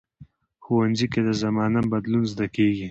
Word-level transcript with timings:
ښوونځی 0.63 1.07
کې 1.13 1.21
د 1.27 1.29
زمانه 1.41 1.79
بدلون 1.91 2.23
زده 2.31 2.47
کېږي 2.55 2.79